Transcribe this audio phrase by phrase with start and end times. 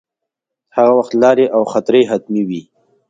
[0.75, 2.61] هغه وخت لارې او خطرې حتمې وې.